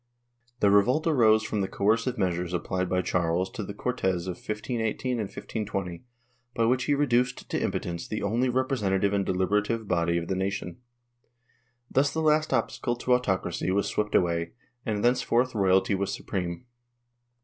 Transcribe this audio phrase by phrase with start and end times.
[0.61, 5.11] The revolt arose from the coercive measures applied by Charles to the Cortes of 1518
[5.11, 6.03] and 1520,
[6.55, 10.77] by which he reduced to impotence the only representative and deliberative body of the nation.
[11.91, 14.53] Thus the last obstacle to autocracy was swept away,
[14.87, 16.65] and thenceforth royalty was supreme.